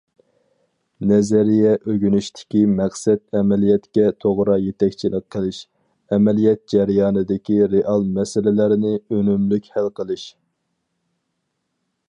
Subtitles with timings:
[1.09, 5.59] نەزەرىيە ئۆگىنىشتىكى مەقسەت ئەمەلىيەتكە توغرا يېتەكچىلىك قىلىش،
[6.17, 10.25] ئەمەلىيەت جەريانىدىكى رېئال مەسىلىلەرنى ئۈنۈملۈك ھەل قىلىش.